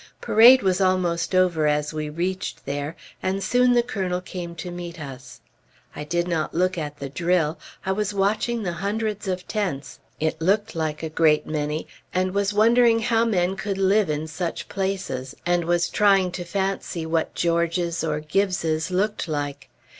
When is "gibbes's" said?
18.21-18.89